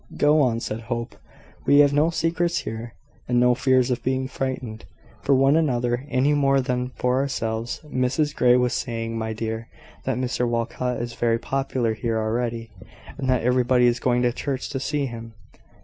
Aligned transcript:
"Go 0.17 0.41
on," 0.41 0.59
said 0.59 0.79
Hope. 0.81 1.15
"We 1.67 1.77
have 1.81 1.93
no 1.93 2.09
secrets 2.09 2.61
here, 2.61 2.95
and 3.27 3.39
no 3.39 3.53
fears 3.53 3.91
of 3.91 4.01
being 4.01 4.27
frightened 4.27 4.85
for 5.21 5.35
one 5.35 5.55
another 5.55 6.07
any 6.09 6.33
more 6.33 6.59
than 6.59 6.89
for 6.95 7.19
ourselves. 7.19 7.81
Mrs 7.85 8.35
Grey 8.35 8.55
was 8.57 8.73
saying, 8.73 9.15
my 9.15 9.33
dear, 9.33 9.67
that 10.05 10.17
Mr 10.17 10.49
Walcot 10.49 10.97
is 10.99 11.13
very 11.13 11.37
popular 11.37 11.93
here 11.93 12.17
already; 12.17 12.71
and 13.19 13.29
that 13.29 13.43
everybody 13.43 13.85
is 13.85 13.99
going 13.99 14.23
to 14.23 14.33
church 14.33 14.69
to 14.71 14.79
see 14.79 15.05
him." 15.05 15.35